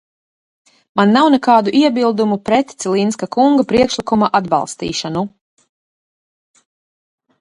[0.99, 5.25] Man nav nekādu iebildumu pret Cilinska kunga priekšlikuma atbalstīšanu.